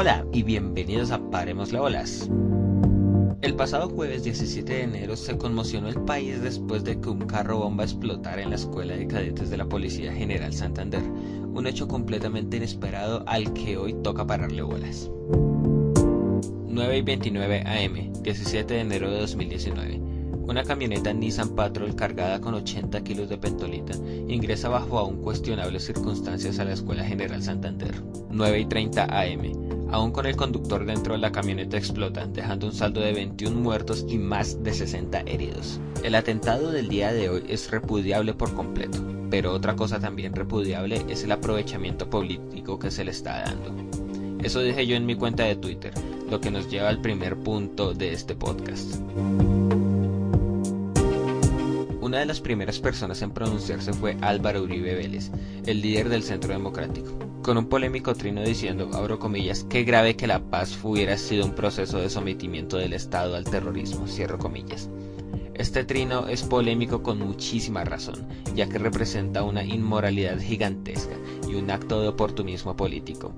[0.00, 2.30] Hola y bienvenidos a Paremos la Olas.
[3.42, 7.58] El pasado jueves 17 de enero se conmocionó el país después de que un carro
[7.58, 12.58] bomba explotara en la Escuela de Cadetes de la Policía General Santander, un hecho completamente
[12.58, 15.10] inesperado al que hoy toca pararle bolas.
[16.68, 20.00] 9 y 29 AM, 17 de enero de 2019.
[20.46, 26.60] Una camioneta Nissan Patrol cargada con 80 kilos de pentolita ingresa bajo aún cuestionables circunstancias
[26.60, 28.00] a la Escuela General Santander.
[28.30, 29.77] 9 y 30 AM.
[29.90, 34.04] Aún con el conductor dentro de la camioneta explota, dejando un saldo de 21 muertos
[34.08, 35.80] y más de 60 heridos.
[36.04, 38.98] El atentado del día de hoy es repudiable por completo,
[39.30, 43.72] pero otra cosa también repudiable es el aprovechamiento político que se le está dando.
[44.42, 45.92] Eso dije yo en mi cuenta de Twitter,
[46.30, 49.00] lo que nos lleva al primer punto de este podcast.
[52.08, 55.30] Una de las primeras personas en pronunciarse fue Álvaro Uribe Vélez,
[55.66, 60.26] el líder del Centro Democrático, con un polémico trino diciendo, abro comillas, qué grave que
[60.26, 64.88] la paz hubiera sido un proceso de sometimiento del Estado al terrorismo, cierro comillas.
[65.52, 71.14] Este trino es polémico con muchísima razón, ya que representa una inmoralidad gigantesca
[71.46, 73.34] y un acto de oportunismo político.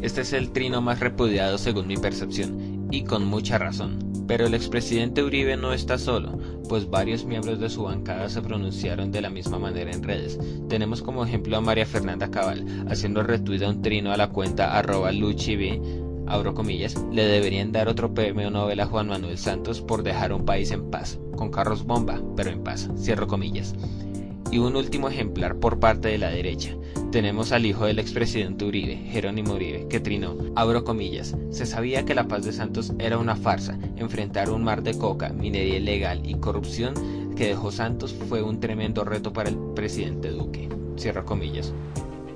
[0.00, 4.07] Este es el trino más repudiado según mi percepción, y con mucha razón.
[4.28, 9.10] Pero el expresidente Uribe no está solo, pues varios miembros de su bancada se pronunciaron
[9.10, 10.38] de la misma manera en redes.
[10.68, 15.12] Tenemos como ejemplo a María Fernanda Cabal, haciendo retweet un trino a la cuenta arroba
[15.12, 15.80] luchiv,
[16.26, 20.44] abro comillas, le deberían dar otro premio Nobel a Juan Manuel Santos por dejar un
[20.44, 23.74] país en paz, con carros bomba, pero en paz, cierro comillas.
[24.50, 26.74] Y un último ejemplar por parte de la derecha.
[27.12, 32.14] Tenemos al hijo del expresidente Uribe, Jerónimo Uribe, que trinó, abro comillas, se sabía que
[32.14, 36.34] la paz de Santos era una farsa, enfrentar un mar de coca, minería ilegal y
[36.34, 36.94] corrupción
[37.34, 41.72] que dejó Santos fue un tremendo reto para el presidente Duque, cierro comillas.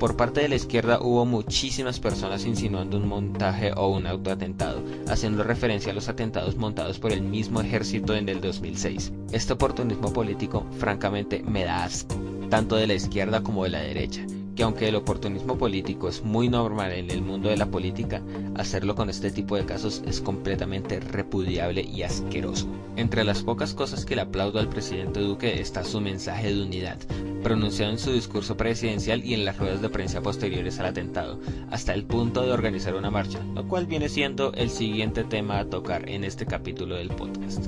[0.02, 5.44] Por parte de la izquierda hubo muchísimas personas insinuando un montaje o un autoatentado, haciendo
[5.44, 9.12] referencia a los atentados montados por el mismo ejército en el 2006.
[9.30, 12.16] Este oportunismo político francamente me da asco,
[12.52, 16.50] tanto de la izquierda como de la derecha, que aunque el oportunismo político es muy
[16.50, 18.20] normal en el mundo de la política,
[18.56, 22.66] hacerlo con este tipo de casos es completamente repudiable y asqueroso.
[22.96, 26.98] Entre las pocas cosas que le aplaudo al presidente Duque está su mensaje de unidad,
[27.42, 31.40] pronunciado en su discurso presidencial y en las ruedas de prensa posteriores al atentado,
[31.70, 35.70] hasta el punto de organizar una marcha, lo cual viene siendo el siguiente tema a
[35.70, 37.66] tocar en este capítulo del podcast.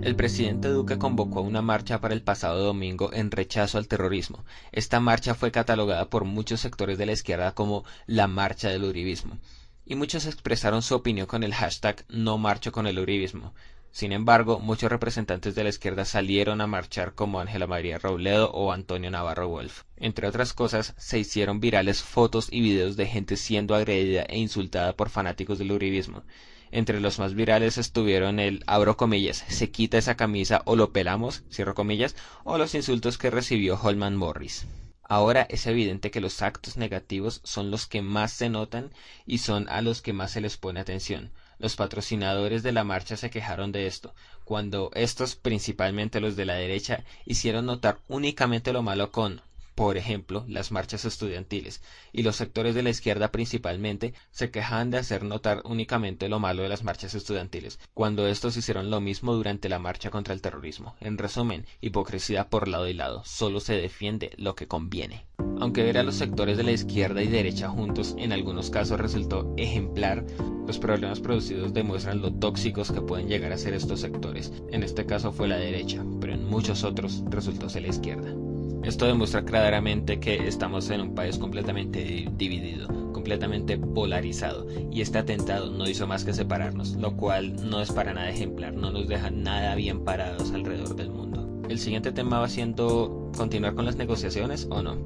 [0.00, 4.44] El presidente Duque convocó una marcha para el pasado domingo en rechazo al terrorismo.
[4.70, 9.38] Esta marcha fue catalogada por muchos sectores de la izquierda como la marcha del uribismo,
[9.84, 13.52] y muchos expresaron su opinión con el hashtag no marcho con el uribismo.
[13.90, 18.70] Sin embargo, muchos representantes de la izquierda salieron a marchar como Ángela María Robledo o
[18.70, 19.82] Antonio Navarro Wolf.
[19.96, 24.94] Entre otras cosas, se hicieron virales fotos y videos de gente siendo agredida e insultada
[24.94, 26.22] por fanáticos del uribismo.
[26.70, 31.44] Entre los más virales estuvieron el abro comillas, se quita esa camisa o lo pelamos,
[31.50, 32.14] cierro comillas,
[32.44, 34.66] o los insultos que recibió Holman Morris.
[35.02, 38.90] Ahora es evidente que los actos negativos son los que más se notan
[39.24, 41.32] y son a los que más se les pone atención.
[41.58, 44.14] Los patrocinadores de la marcha se quejaron de esto,
[44.44, 49.40] cuando estos, principalmente los de la derecha, hicieron notar únicamente lo malo con
[49.78, 54.98] por ejemplo, las marchas estudiantiles, y los sectores de la izquierda principalmente se quejan de
[54.98, 59.68] hacer notar únicamente lo malo de las marchas estudiantiles, cuando estos hicieron lo mismo durante
[59.68, 60.96] la marcha contra el terrorismo.
[60.98, 65.26] En resumen, hipocresía por lado y lado, solo se defiende lo que conviene.
[65.60, 69.54] Aunque ver a los sectores de la izquierda y derecha juntos en algunos casos resultó
[69.56, 70.26] ejemplar,
[70.66, 74.52] los problemas producidos demuestran lo tóxicos que pueden llegar a ser estos sectores.
[74.72, 78.47] En este caso fue la derecha, pero en muchos otros resultó ser la izquierda.
[78.88, 85.70] Esto demuestra claramente que estamos en un país completamente dividido, completamente polarizado, y este atentado
[85.70, 89.30] no hizo más que separarnos, lo cual no es para nada ejemplar, no nos deja
[89.30, 91.46] nada bien parados alrededor del mundo.
[91.68, 94.96] El siguiente tema va siendo continuar con las negociaciones o no.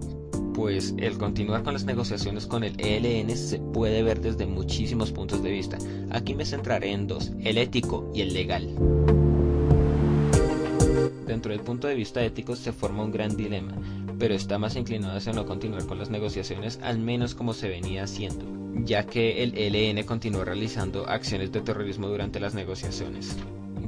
[0.55, 5.43] Pues el continuar con las negociaciones con el ELN se puede ver desde muchísimos puntos
[5.43, 5.77] de vista.
[6.13, 9.22] Aquí me centraré en dos, el ético y el legal.
[11.27, 13.73] Dentro del punto de vista ético se forma un gran dilema,
[14.19, 18.05] pero está más inclinado hacia no continuar con las negociaciones, al menos como se venía
[18.05, 18.45] haciendo,
[18.85, 23.37] ya que el ELN continuó realizando acciones de terrorismo durante las negociaciones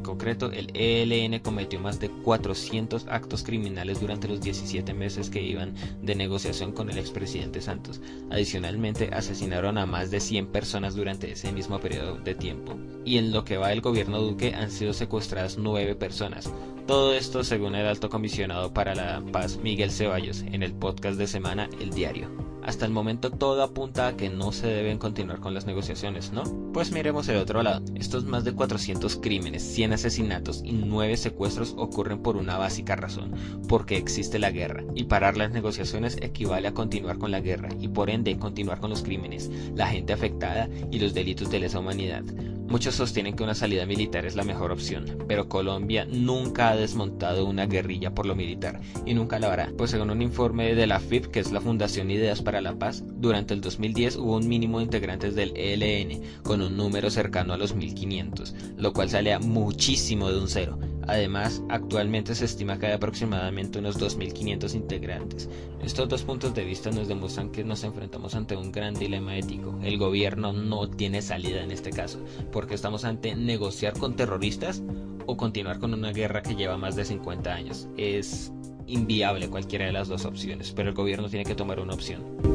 [0.05, 5.75] concreto, el ELN cometió más de 400 actos criminales durante los 17 meses que iban
[6.01, 8.01] de negociación con el expresidente Santos.
[8.31, 12.77] Adicionalmente, asesinaron a más de 100 personas durante ese mismo periodo de tiempo.
[13.05, 16.53] Y en lo que va del gobierno Duque han sido secuestradas 9 personas.
[16.87, 21.27] Todo esto según el alto comisionado para la paz Miguel Ceballos en el podcast de
[21.27, 22.54] semana El Diario.
[22.65, 26.45] Hasta el momento todo apunta a que no se deben continuar con las negociaciones, ¿no?
[26.73, 27.85] Pues miremos el otro lado.
[27.95, 33.35] Estos más de 400 crímenes, 100 asesinatos y 9 secuestros ocurren por una básica razón,
[33.69, 37.89] porque existe la guerra, y parar las negociaciones equivale a continuar con la guerra, y
[37.89, 42.25] por ende continuar con los crímenes, la gente afectada y los delitos de lesa humanidad.
[42.75, 47.47] Muchos sostienen que una salida militar es la mejor opción, pero Colombia nunca ha desmontado
[47.47, 50.99] una guerrilla por lo militar y nunca lo hará, pues según un informe de la
[50.99, 54.79] FIP, que es la Fundación Ideas para la Paz, durante el 2010 hubo un mínimo
[54.79, 60.33] de integrantes del ELN, con un número cercano a los 1500, lo cual sale muchísimo
[60.33, 60.77] de un cero.
[61.07, 65.49] Además, actualmente se estima que hay aproximadamente unos 2.500 integrantes.
[65.83, 69.79] Estos dos puntos de vista nos demuestran que nos enfrentamos ante un gran dilema ético.
[69.83, 74.83] El gobierno no tiene salida en este caso, porque estamos ante negociar con terroristas
[75.27, 77.89] o continuar con una guerra que lleva más de 50 años.
[77.97, 78.53] Es
[78.87, 82.54] inviable cualquiera de las dos opciones, pero el gobierno tiene que tomar una opción.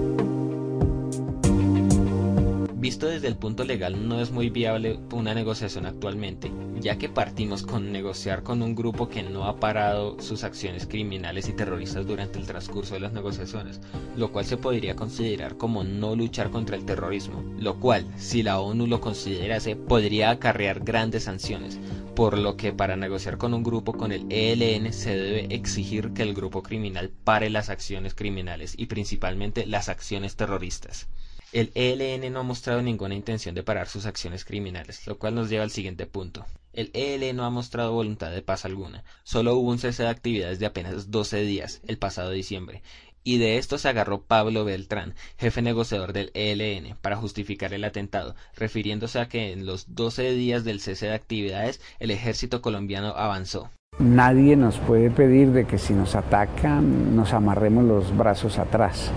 [2.79, 6.49] Visto desde el punto legal no es muy viable una negociación actualmente,
[6.79, 11.49] ya que partimos con negociar con un grupo que no ha parado sus acciones criminales
[11.49, 13.81] y terroristas durante el transcurso de las negociaciones,
[14.15, 18.61] lo cual se podría considerar como no luchar contra el terrorismo, lo cual, si la
[18.61, 21.77] ONU lo considerase, podría acarrear grandes sanciones,
[22.15, 26.23] por lo que para negociar con un grupo con el ELN se debe exigir que
[26.23, 31.09] el grupo criminal pare las acciones criminales y principalmente las acciones terroristas.
[31.51, 35.49] El ELN no ha mostrado ninguna intención de parar sus acciones criminales, lo cual nos
[35.49, 36.45] lleva al siguiente punto.
[36.73, 40.59] El ELN no ha mostrado voluntad de paz alguna, solo hubo un cese de actividades
[40.59, 42.83] de apenas 12 días, el pasado diciembre,
[43.23, 48.35] y de esto se agarró Pablo Beltrán, jefe negociador del ELN, para justificar el atentado,
[48.55, 53.71] refiriéndose a que en los 12 días del cese de actividades el ejército colombiano avanzó.
[53.97, 59.11] Nadie nos puede pedir de que si nos atacan nos amarremos los brazos atrás.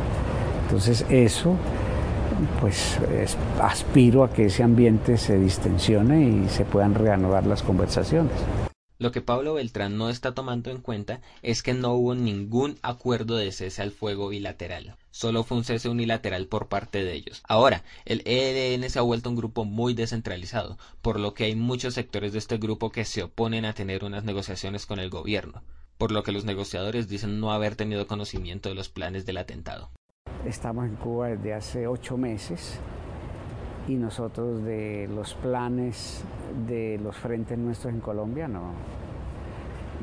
[0.64, 1.56] Entonces eso
[2.60, 2.98] pues
[3.60, 8.32] aspiro a que ese ambiente se distensione y se puedan reanudar las conversaciones.
[9.02, 13.36] Lo que Pablo Beltrán no está tomando en cuenta es que no hubo ningún acuerdo
[13.36, 14.94] de cese al fuego bilateral.
[15.10, 17.42] Solo fue un cese unilateral por parte de ellos.
[17.48, 21.94] Ahora, el ELN se ha vuelto un grupo muy descentralizado, por lo que hay muchos
[21.94, 25.64] sectores de este grupo que se oponen a tener unas negociaciones con el gobierno,
[25.98, 29.90] por lo que los negociadores dicen no haber tenido conocimiento de los planes del atentado.
[30.46, 32.78] Estamos en Cuba desde hace ocho meses
[33.86, 36.24] y nosotros de los planes
[36.66, 38.72] de los frentes nuestros en Colombia no,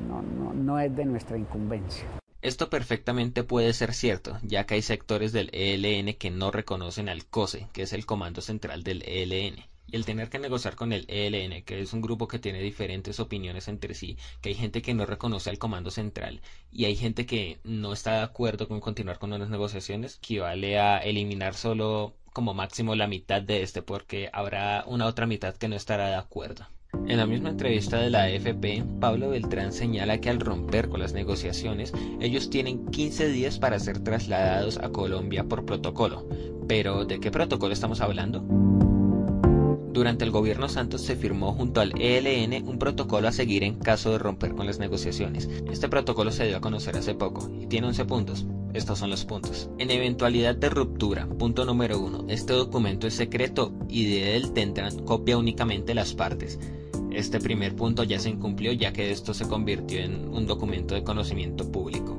[0.07, 2.06] no, no, es de nuestra incumbencia.
[2.41, 7.25] Esto perfectamente puede ser cierto, ya que hay sectores del ELN que no reconocen al
[7.25, 11.63] COSE, que es el Comando Central del ELN el tener que negociar con el ELN,
[11.63, 15.06] que es un grupo que tiene diferentes opiniones entre sí, que hay gente que no
[15.06, 16.41] reconoce al comando central
[16.71, 20.97] y hay gente que no está de acuerdo con continuar con unas negociaciones, equivale a
[20.99, 25.75] eliminar solo como máximo la mitad de este, porque habrá una otra mitad que no
[25.75, 26.68] estará de acuerdo.
[27.07, 31.13] En la misma entrevista de la AFP, Pablo Beltrán señala que al romper con las
[31.13, 36.28] negociaciones, ellos tienen 15 días para ser trasladados a Colombia por protocolo.
[36.68, 38.69] Pero, ¿de qué protocolo estamos hablando?
[39.91, 44.11] Durante el gobierno Santos se firmó junto al ELN un protocolo a seguir en caso
[44.11, 45.49] de romper con las negociaciones.
[45.71, 48.45] Este protocolo se dio a conocer hace poco y tiene 11 puntos.
[48.73, 49.69] Estos son los puntos.
[49.79, 54.99] En eventualidad de ruptura, punto número 1, este documento es secreto y de él tendrán
[55.05, 56.59] copia únicamente las partes.
[57.11, 61.03] Este primer punto ya se incumplió ya que esto se convirtió en un documento de
[61.03, 62.19] conocimiento público.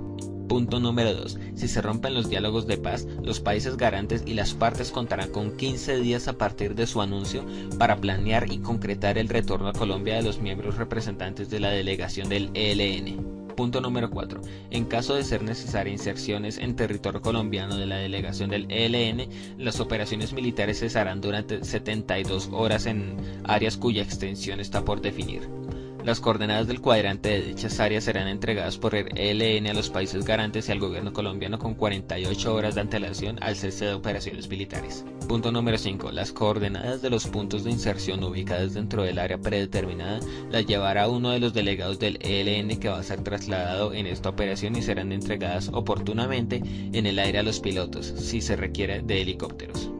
[0.50, 1.38] Punto número 2.
[1.54, 5.56] Si se rompen los diálogos de paz, los países garantes y las partes contarán con
[5.56, 7.44] 15 días a partir de su anuncio
[7.78, 12.28] para planear y concretar el retorno a Colombia de los miembros representantes de la delegación
[12.28, 13.54] del ELN.
[13.54, 14.40] Punto número 4.
[14.70, 19.78] En caso de ser necesaria inserciones en territorio colombiano de la delegación del ELN, las
[19.78, 25.59] operaciones militares cesarán durante 72 horas en áreas cuya extensión está por definir.
[26.04, 30.24] Las coordenadas del cuadrante de dichas áreas serán entregadas por el ELN a los países
[30.24, 35.04] garantes y al gobierno colombiano con 48 horas de antelación al cese de operaciones militares.
[35.28, 36.10] Punto número 5.
[36.10, 41.30] Las coordenadas de los puntos de inserción ubicadas dentro del área predeterminada las llevará uno
[41.30, 45.12] de los delegados del ELN que va a ser trasladado en esta operación y serán
[45.12, 49.90] entregadas oportunamente en el aire a los pilotos, si se requiere de helicópteros.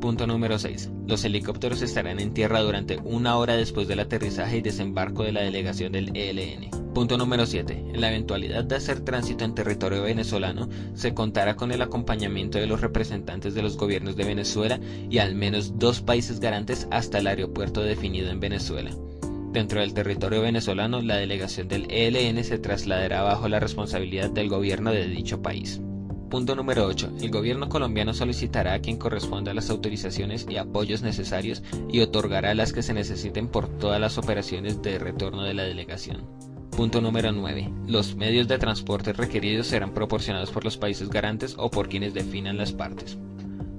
[0.00, 0.92] Punto número 6.
[1.08, 5.40] Los helicópteros estarán en tierra durante una hora después del aterrizaje y desembarco de la
[5.40, 6.70] delegación del ELN.
[6.94, 7.72] Punto número 7.
[7.94, 12.68] En la eventualidad de hacer tránsito en territorio venezolano, se contará con el acompañamiento de
[12.68, 14.78] los representantes de los gobiernos de Venezuela
[15.10, 18.90] y al menos dos países garantes hasta el aeropuerto definido en Venezuela.
[19.52, 24.92] Dentro del territorio venezolano, la delegación del ELN se trasladará bajo la responsabilidad del gobierno
[24.92, 25.80] de dicho país.
[26.30, 27.12] Punto número 8.
[27.22, 32.74] El gobierno colombiano solicitará a quien corresponda las autorizaciones y apoyos necesarios y otorgará las
[32.74, 36.26] que se necesiten por todas las operaciones de retorno de la delegación.
[36.70, 37.72] Punto número 9.
[37.86, 42.58] Los medios de transporte requeridos serán proporcionados por los países garantes o por quienes definan
[42.58, 43.16] las partes.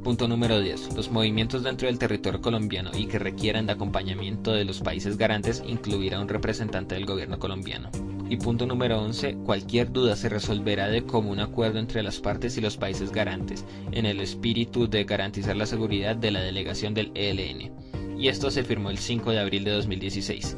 [0.03, 0.96] Punto número 10.
[0.96, 5.62] Los movimientos dentro del territorio colombiano y que requieran de acompañamiento de los países garantes
[5.68, 7.91] incluirá un representante del gobierno colombiano.
[8.30, 9.38] Y punto número 11.
[9.44, 14.06] Cualquier duda se resolverá de común acuerdo entre las partes y los países garantes, en
[14.06, 17.72] el espíritu de garantizar la seguridad de la delegación del ELN.
[18.20, 20.58] Y esto se firmó el 5 de abril de 2016.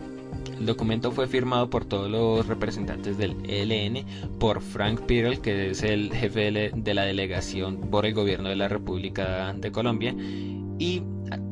[0.60, 4.06] El documento fue firmado por todos los representantes del ELN,
[4.38, 8.68] por Frank Pirel, que es el jefe de la delegación por el gobierno de la
[8.68, 10.14] República de Colombia,
[10.78, 11.04] y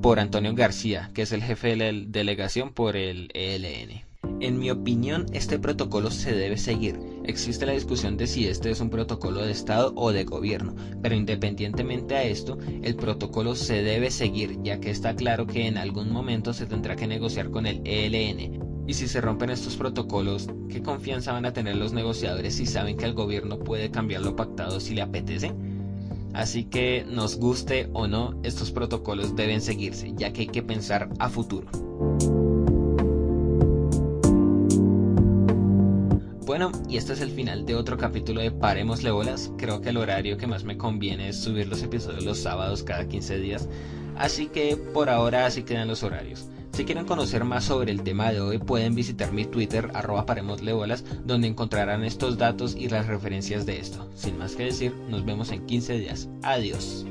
[0.02, 4.09] por Antonio García, que es el jefe de la delegación por el ELN.
[4.42, 6.98] En mi opinión, este protocolo se debe seguir.
[7.26, 11.14] Existe la discusión de si este es un protocolo de Estado o de gobierno, pero
[11.14, 16.14] independientemente a esto, el protocolo se debe seguir, ya que está claro que en algún
[16.14, 18.86] momento se tendrá que negociar con el ELN.
[18.88, 22.96] Y si se rompen estos protocolos, ¿qué confianza van a tener los negociadores si saben
[22.96, 25.52] que el gobierno puede cambiar lo pactado si le apetece?
[26.34, 31.10] Así que nos guste o no, estos protocolos deben seguirse, ya que hay que pensar
[31.20, 31.68] a futuro.
[36.88, 39.52] Y este es el final de otro capítulo de Parémosle Bolas.
[39.58, 43.08] Creo que el horario que más me conviene es subir los episodios los sábados cada
[43.08, 43.68] 15 días.
[44.18, 46.48] Así que por ahora así quedan los horarios.
[46.74, 50.26] Si quieren conocer más sobre el tema de hoy pueden visitar mi Twitter arroba
[51.26, 54.10] donde encontrarán estos datos y las referencias de esto.
[54.16, 56.30] Sin más que decir, nos vemos en 15 días.
[56.44, 57.06] Adiós.